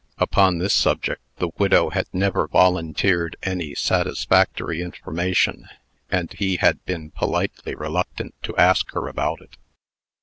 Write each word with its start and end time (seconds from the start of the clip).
Upon 0.17 0.57
this 0.57 0.73
subject 0.73 1.21
the 1.37 1.51
widow 1.59 1.91
had 1.91 2.07
never 2.11 2.47
volunteered 2.47 3.35
any 3.43 3.75
satisfactory 3.75 4.81
information, 4.81 5.69
and 6.09 6.33
he 6.33 6.55
had 6.55 6.83
been 6.85 7.11
politely 7.11 7.75
reluctant 7.75 8.33
to 8.41 8.57
ask 8.57 8.93
her 8.93 9.07
about 9.07 9.41
it. 9.41 9.57